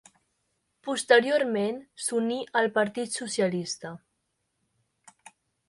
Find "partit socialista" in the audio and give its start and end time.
2.79-3.95